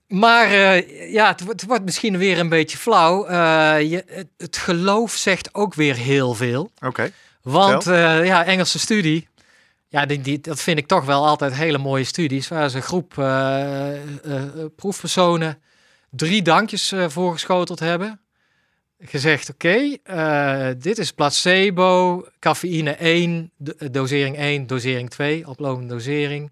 [0.08, 3.26] Maar eh, ja, het, wordt- het wordt misschien weer een beetje flauw.
[3.26, 3.36] Eh,
[3.90, 6.70] je, het, het geloof zegt ook weer heel veel.
[6.80, 7.10] Oké.
[7.42, 9.28] Want eh, ja, Engelse studie,
[9.88, 12.48] ja, die, die, dat vind ik toch wel altijd hele mooie studies.
[12.48, 13.14] Waar ze een groep
[14.76, 15.62] proefpersonen
[16.10, 18.20] drie dankjes voorgeschoteld hebben.
[19.00, 25.94] Gezegd, oké, eh, dit is placebo, cafeïne 1, do- eh, dosering 1, dosering 2, oplopende
[25.94, 26.50] dosering.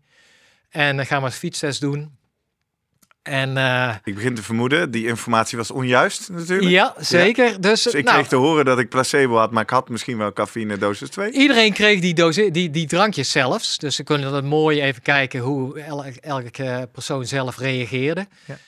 [0.71, 2.15] En dan gaan we eens fietstest doen.
[3.23, 6.71] En eh, Ik begin te vermoeden, die informatie was onjuist natuurlijk.
[6.71, 7.61] ja, zeker.
[7.61, 10.19] Dus, Dus ik nou, kreeg te horen dat ik placebo had, maar ik had misschien
[10.19, 11.31] wel cafeïne dosis 2.
[11.33, 13.79] Iedereen kreeg die, die, die drankjes zelfs.
[13.79, 18.27] Dus ze kunnen dat mooi even kijken hoe el- elke persoon zelf reageerde.
[18.45, 18.59] Ja.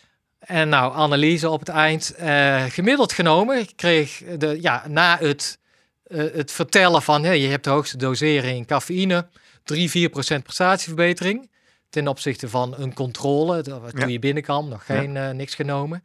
[0.49, 2.15] En nou, analyse op het eind.
[2.15, 5.59] eh, gemiddeld genomen kreeg de, ja, na het,
[6.07, 9.27] eh, het vertellen van hey, je hebt de hoogste dosering cafeïne,
[9.63, 11.51] 3-4% prestatieverbetering.
[11.91, 14.07] Ten opzichte van een controle, dat- toen Ja.
[14.07, 16.05] je binnenkwam, nog geen eh, niks genomen.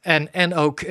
[0.00, 0.82] En, en ook,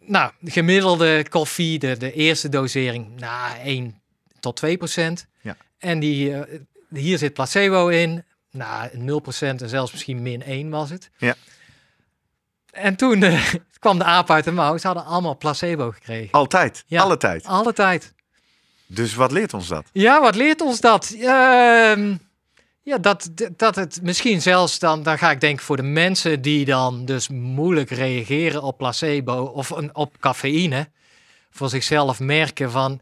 [0.00, 4.00] nou, de gemiddelde koffie, de, de eerste dosering, nou, 1
[4.40, 5.26] tot 2 procent.
[5.40, 5.56] Ja.
[5.78, 6.34] En die,
[6.94, 11.10] hier zit placebo in, nou, 0 procent en zelfs misschien min 1 was het.
[11.18, 11.34] Ja.
[12.72, 16.30] En toen eh, kwam de aap uit de mouw, ze hadden allemaal placebo gekregen.
[16.30, 17.02] Altijd, Ja.
[17.02, 17.44] alle tijd.
[17.44, 18.12] Alle tijd.
[18.86, 19.84] Dus wat leert ons dat?
[19.92, 21.14] Ja, wat leert ons dat?
[21.20, 22.14] Ehm,
[22.82, 26.64] ja, dat, dat het misschien zelfs dan, dan ga ik denken voor de mensen die
[26.64, 30.88] dan dus moeilijk reageren op placebo of een, op cafeïne,
[31.50, 33.00] voor zichzelf merken van,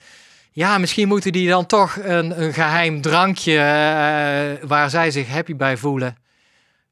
[0.52, 5.57] ja, misschien moeten die dan toch een, een geheim drankje eh, waar zij zich happy
[5.57, 6.16] bij voelen,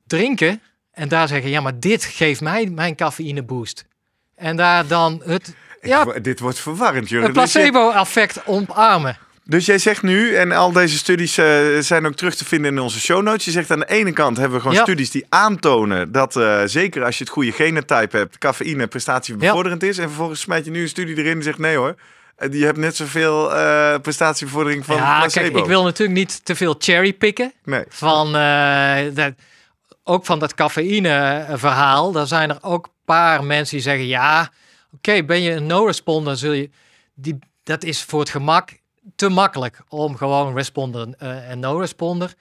[0.07, 0.61] drinken.
[0.97, 3.85] En daar zeggen, ja, maar dit geeft mij mijn cafeïne boost.
[4.37, 7.29] En daar dan het, ja, dit wordt verwarrend, Jurgen.
[7.35, 9.19] het Dus placebo-effect omarmen.
[9.45, 12.79] Dus jij zegt nu, en al deze studies eh, zijn ook terug te vinden in
[12.79, 13.45] onze show notes.
[13.45, 14.83] Je zegt aan de ene kant hebben we gewoon Ja.
[14.83, 19.99] studies die aantonen dat eh, zeker als je het goede genotype hebt, cafeïne prestatiebevorderend is.
[19.99, 21.95] En vervolgens smijt je nu een studie erin en zegt nee hoor.
[22.37, 25.47] eh, Je hebt net zoveel eh prestatiebevordering van ja, placebo.
[25.51, 27.53] kijk, ik wil natuurlijk niet te veel cherrypicken.
[27.65, 27.85] Nee.
[27.89, 28.33] Van,
[29.15, 29.33] dat,
[30.09, 32.13] ook van dat cafeïne-verhaal.
[32.13, 34.51] Daar zijn er ook een paar mensen die zeggen: ja,
[34.93, 36.71] oké, ben je een no-responder, zul je.
[37.15, 38.71] Die, dat is voor het gemak
[39.17, 42.35] te makkelijk om gewoon responder eh, en no-responder.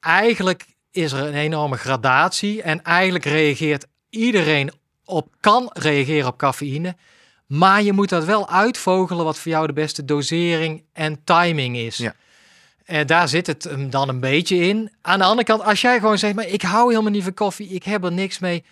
[0.00, 4.72] Eigenlijk is er een enorme gradatie en eigenlijk reageert iedereen
[5.04, 6.96] op, kan reageren op cafeïne.
[7.46, 11.96] Maar je moet dat wel uitvogelen wat voor jou de beste dosering en timing is.
[11.96, 12.14] Ja.
[12.88, 14.90] En daar zit het hem dan een beetje in.
[15.02, 17.68] Aan de andere kant, als jij gewoon zegt, maar ik hou helemaal niet van koffie,
[17.68, 18.64] ik heb er niks mee.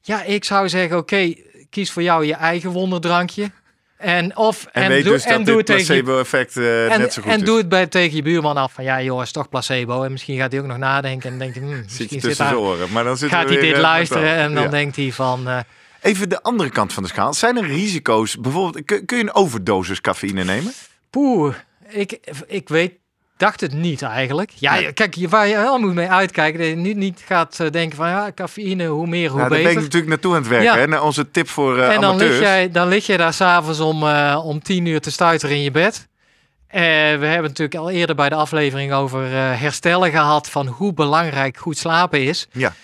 [0.00, 1.34] Ja, ik zou zeggen, oké,
[1.70, 3.50] kies voor jou je eigen wonderdrankje.
[3.96, 6.98] En, of, En, en, weet doe, dus en dat doe het tegen je placebo-effect eh,
[6.98, 7.44] net zo goed en is.
[7.44, 10.02] doe het bij, tegen je buurman af van ja, joh, is toch placebo.
[10.02, 12.92] En misschien gaat hij ook nog nadenken en denkt, hmm, Zit misschien zit daar, oren.
[12.92, 14.68] Maar dan gaat hij dit eh, luisteren en dan Ja.
[14.68, 15.58] denkt hij van, eh,
[16.00, 17.34] Even de andere kant van de schaal.
[17.34, 18.40] Zijn er risico's?
[18.40, 20.72] Bijvoorbeeld, kun, kun je een overdosis cafeïne nemen?
[21.10, 21.54] poeh,
[21.88, 22.92] ik, ik weet
[23.42, 24.50] dacht het niet eigenlijk.
[24.54, 24.92] Ja, Nee.
[24.92, 27.96] kijk, je, waar je wel moet mee uitkijken, dat je niet, niet gaat eh, denken
[27.96, 29.76] van ja, cafeïne, hoe meer, hoe Ja, daar ben beter.
[29.76, 30.72] ik natuurlijk naartoe aan het werken.
[30.72, 30.78] Ja.
[30.78, 30.86] Hè?
[30.86, 32.30] Naar onze tip voor eh en dan amateurs.
[32.30, 35.62] lig, jij, dan lig je daar s'avonds om, eh, om tien uur te stuiteren in
[35.62, 36.08] je bed.
[36.70, 36.78] We
[37.26, 42.24] hebben natuurlijk al eerder bij de aflevering over herstellen gehad van hoe belangrijk goed slapen
[42.24, 42.46] is.
[42.52, 42.74] Ja.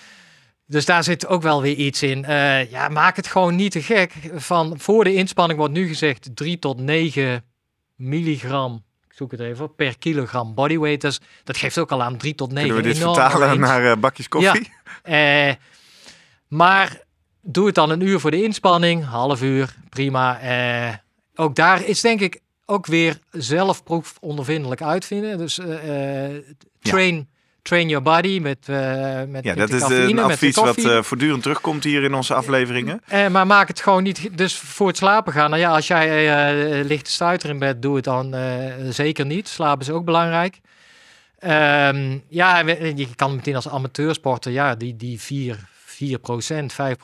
[0.66, 2.24] Dus daar zit ook wel weer iets in.
[2.70, 4.12] Ja, maak het gewoon niet te gek.
[4.34, 7.44] Van, voor de inspanning wordt nu gezegd 3 tot 9
[7.96, 8.84] milligram,
[9.18, 11.00] zoek het even, per kilogram bodyweight.
[11.00, 13.58] Dus dat geeft ook al aan 3 tot 9 Kunnen we dit vertalen range.
[13.58, 14.72] naar eh, bakjes koffie?
[15.02, 15.52] Eh,
[16.48, 17.00] maar
[17.42, 20.40] doe het dan een uur voor de inspanning, half uur, prima.
[20.40, 20.94] Eh,
[21.34, 25.38] ook daar is denk ik ook weer zelf proefondervindelijk uitvinden.
[25.38, 25.60] Dus
[26.80, 27.28] train,
[27.68, 31.42] train your body met, eh met, Ja, dat is cafeïne, een advies wat eh, voortdurend
[31.42, 33.00] terugkomt hier in onze afleveringen.
[33.06, 34.38] Eh, maar maak het gewoon niet.
[34.38, 35.50] Dus voor het slapen gaan.
[35.50, 38.34] Nou ja, als jij ligt te stuiteren in bed, doe het dan
[38.90, 39.48] zeker niet.
[39.48, 40.60] Slapen is ook belangrijk.
[41.38, 46.96] Ehm, ja, je kan meteen als amateursporter, ja, die, die 4, 4% 5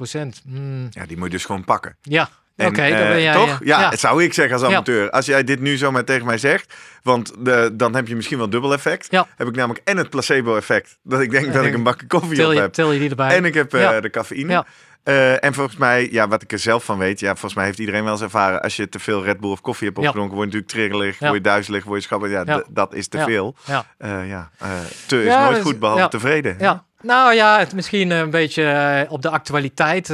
[0.45, 1.97] mm, Ja, die moet je dus gewoon pakken.
[2.03, 2.89] ja, En, oké.
[2.89, 3.61] dan eh, toch?
[3.61, 3.97] eh, ja, ja.
[3.97, 5.11] zou ik zeggen als amateur.
[5.11, 8.51] Als jij dit nu zomaar tegen mij zegt, want de, dan heb je misschien wel
[8.51, 9.09] dubbel effect.
[9.11, 12.35] Heb ik namelijk en het placebo effect, dat ik denk dat ik een bakje koffie
[12.35, 12.73] Til op heb.
[12.73, 13.37] til je die erbij.
[13.37, 14.65] En ik heb eh, de cafeïne.
[15.05, 17.79] Eh, en volgens mij, ja, wat ik er zelf van weet, ja, volgens mij heeft
[17.79, 20.53] iedereen wel eens ervaren, als je te veel Red Bull of koffie hebt opgedronken, word
[20.53, 21.27] je natuurlijk triggelig, Ja.
[21.27, 22.31] word je duizelig, word je schappig.
[22.31, 23.55] Ja, dat is te veel.
[23.65, 23.85] ja.
[23.99, 24.69] Eh, ja, eh,
[25.07, 26.57] te is nooit dat goed, behalve tevreden.
[26.59, 30.09] Ja, nou ja, het misschien een beetje eh, op de actualiteit.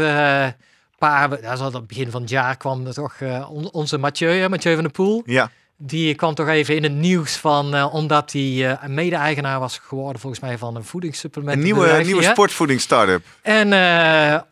[1.01, 3.99] Paar, dat was al het begin van het jaar kwam er toch eh, on- onze
[3.99, 5.23] Mathieu, Mathieu van der Poel.
[5.27, 5.51] Ja,
[5.83, 10.21] Die kwam toch even in het nieuws van, eh, omdat hij eh, mede-eigenaar was geworden
[10.21, 11.57] volgens mij van een voedingssupplement.
[11.57, 13.25] een nieuwe, nieuwe sportvoeding start-up.
[13.43, 13.67] En,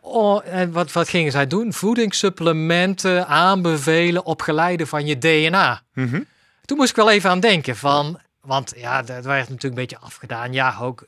[0.01, 1.73] oh, en wat, wat gingen zij doen?
[1.73, 5.81] Voedingssupplementen aanbevelen op geleide van je DNA.
[5.93, 6.21] Mhm.
[6.65, 9.99] Toen moest ik wel even aan denken van, want ja, dat werd natuurlijk een beetje
[9.99, 10.53] afgedaan.
[10.53, 11.05] Ja, ook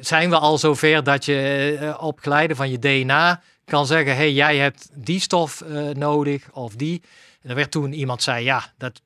[0.00, 4.56] zijn we al zover dat je op geleide van je DNA kan zeggen, hey, jij
[4.56, 7.02] hebt die stof eh, nodig of die.
[7.42, 9.00] En er werd toen iemand zei, ja, dat,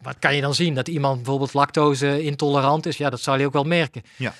[0.00, 0.74] wat kan je dan zien?
[0.74, 2.96] Dat iemand bijvoorbeeld lactose intolerant is?
[2.96, 4.02] Ja, dat zou je ook wel merken.
[4.16, 4.34] Ja.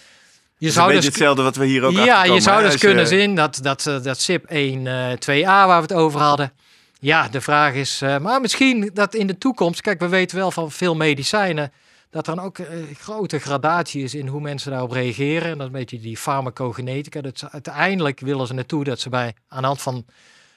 [0.59, 3.07] Je zou een dus hetzelfde wat we hier ook ja, je zou dus je- kunnen
[3.07, 6.53] zien dat, dat, eh, dat SIP 1, eh 2a waar we het over hadden.
[7.01, 10.51] Ja, de vraag is, eh, maar misschien dat in de toekomst, kijk, we weten wel
[10.51, 11.73] van veel medicijnen,
[12.11, 15.51] dat er dan ook eh, grote gradatie is in hoe mensen daarop reageren.
[15.51, 17.21] En dat is een beetje die farmacogenetica.
[17.21, 20.05] Dat uiteindelijk willen ze naartoe dat ze bij, aan de hand van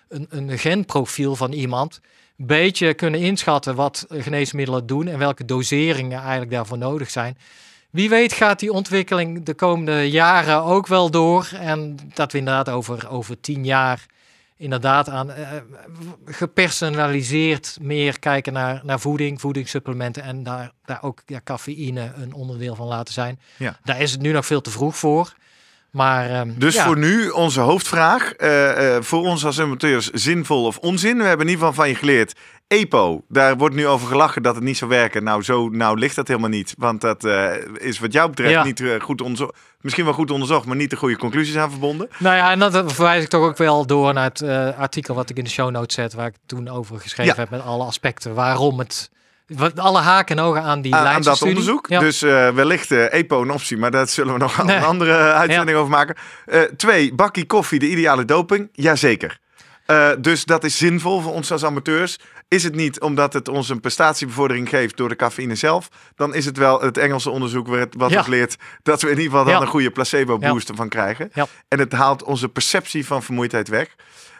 [0.08, 2.00] een, een genprofiel van iemand,
[2.38, 7.38] een beetje kunnen inschatten wat eh, geneesmiddelen doen en welke doseringen eigenlijk daarvoor nodig zijn.
[7.90, 11.50] Wie weet gaat die ontwikkeling de komende jaren ook wel door.
[11.60, 14.06] En dat we inderdaad over, over tien jaar
[14.62, 15.48] inderdaad aan eh,
[16.26, 22.76] gepersonaliseerd meer kijken naar, naar voeding, voedingssupplementen en daar, daar ook ja, cafeïne een onderdeel
[22.76, 23.40] van laten zijn.
[23.58, 23.80] Ja.
[23.84, 25.34] Daar is het nu nog veel te vroeg voor.
[25.92, 26.86] Maar, ehm, Dus ja.
[26.86, 28.32] voor nu onze hoofdvraag.
[28.34, 31.18] eh, eh, voor ons als amateurs zinvol of onzin?
[31.18, 32.36] We hebben in ieder geval van je geleerd.
[32.68, 35.24] EPO, daar wordt nu over gelachen dat het niet zou werken.
[35.24, 36.74] Nou, zo nou ligt dat helemaal niet.
[36.78, 37.24] Want dat
[37.78, 38.64] is wat jou betreft Ja.
[38.64, 39.58] niet goed onderzocht.
[39.82, 42.10] Misschien wel goed onderzocht, maar niet de goede conclusies aan verbonden.
[42.18, 45.30] Nou ja, en dat verwijs ik toch ook wel door naar het eh, artikel wat
[45.30, 47.40] ik in de show notes zet, waar ik toen over geschreven Ja.
[47.40, 49.10] heb met alle aspecten waarom het,
[49.48, 51.56] wat, alle haken en ogen aan die aan, aan dat studie.
[51.56, 51.88] onderzoek.
[51.88, 52.00] Ja.
[52.00, 54.76] Dus eh, wellicht eh, EPO een optie, maar daar zullen we nog Nee.
[54.76, 55.14] een andere
[55.44, 56.16] uitzending over maken.
[56.78, 58.70] Twee, bakkie koffie, de ideale doping?
[58.74, 59.40] Jazeker.
[59.86, 62.20] Eh dus dat is zinvol voor ons als amateurs.
[62.48, 66.46] Is het niet omdat het ons een prestatiebevordering geeft door de cafeïne zelf, dan is
[66.46, 67.68] het wel het Engelse onderzoek
[67.98, 68.18] wat Ja.
[68.18, 69.62] ons leert dat we in ieder geval dan Ja.
[69.62, 71.32] een goede placebo-boost ervan krijgen.
[71.68, 73.96] En het haalt onze perceptie van vermoeidheid weg.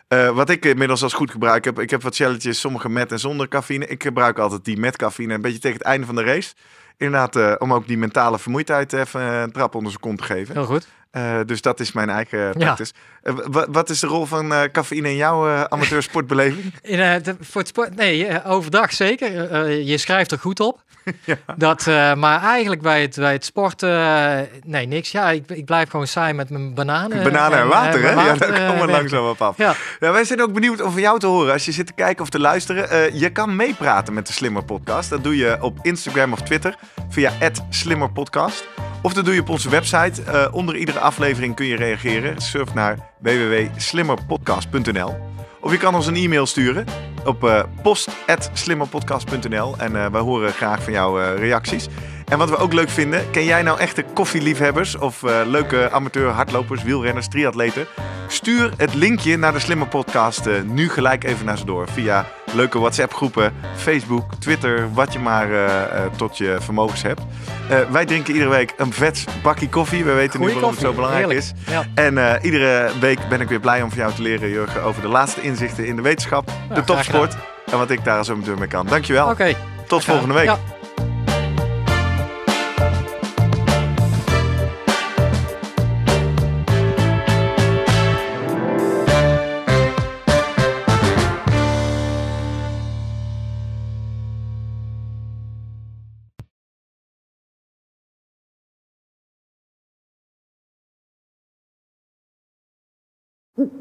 [0.08, 3.20] Eh, wat ik inmiddels als goed gebruik heb, ik heb wat challenges, sommige met en
[3.20, 3.88] zonder cafeïne.
[3.88, 6.54] Ik gebruik altijd die met cafeïne, een beetje tegen het einde van de race.
[6.98, 10.56] Inderdaad, eh, om ook die mentale vermoeidheid even een trap onder zijn kont te geven.
[10.56, 10.88] Heel goed.
[11.12, 12.94] Eh, dus dat is mijn eigen practice.
[13.24, 16.74] Eh, wa- wat is de rol van eh, cafeïne in jouw amateursportbeleving?
[16.82, 19.58] In, de- voor het sport, nee, overdag zeker.
[19.86, 20.80] Je schrijft er goed op.
[21.26, 21.36] Ja.
[21.58, 21.86] Dat,
[22.18, 25.12] maar eigenlijk bij het, bij het sporten, nee, niks.
[25.12, 27.24] Ja, ik, ik blijf gewoon saai met mijn bananen.
[27.24, 28.12] Bananen en water, hè?
[28.12, 29.58] Ja, daar komen we langzaam op af.
[29.58, 31.54] Ja, Ja, wij zijn ook benieuwd om van jou te horen.
[31.54, 33.18] Als je zit te kijken of te luisteren.
[33.20, 35.10] je kan meepraten met de Slimmer Podcast.
[35.10, 36.76] Dat doe je op Instagram of Twitter
[37.10, 37.32] via
[37.70, 38.68] @slimmerpodcast.
[39.02, 40.24] Of dat doe je op onze website.
[40.24, 42.42] Eh, onder iedere aflevering kun je reageren.
[42.42, 45.16] Surf naar www.slimmerpodcast.nl.
[45.62, 46.86] Of je kan ons een e-mail sturen
[47.26, 49.76] op eh post.slimmerpodcast.nl.
[49.78, 51.88] En eh, wij horen graag van jouw reacties.
[52.26, 56.84] En wat we ook leuk vinden, ken jij nou echte koffieliefhebbers of leuke amateur hardlopers,
[56.84, 57.88] wielrenners, triatleten?
[58.28, 62.80] Stuur het linkje naar de Slimme Podcast nu gelijk even naar ze door via leuke
[62.80, 67.22] WhatsApp-groepen, Facebook, Twitter, wat je maar eh, eh, tot je vermogens hebt.
[67.70, 70.04] Eh, wij drinken iedere week een vet bakje koffie.
[70.04, 71.46] We weten nu waarom het zo belangrijk heerlijk.
[71.46, 71.72] is.
[71.72, 71.86] Ja.
[71.94, 75.08] En iedere week ben ik weer blij om van jou te leren, Jurgen, over de
[75.08, 77.36] laatste inzichten in de wetenschap, de topsport
[77.72, 78.88] en wat ik daar zo meteen mee kan.
[78.88, 79.30] Dankjewel.
[79.30, 79.56] Oké.
[79.88, 80.46] Tot volgende week.
[80.46, 80.58] Ja.